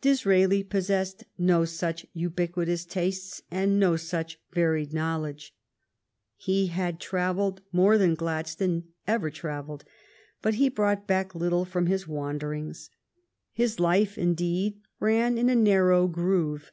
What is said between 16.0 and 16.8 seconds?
groove.